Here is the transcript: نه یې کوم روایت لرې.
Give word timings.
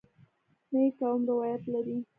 نه 0.71 0.79
یې 0.83 0.89
کوم 0.97 1.19
روایت 1.31 1.63
لرې. 1.71 1.97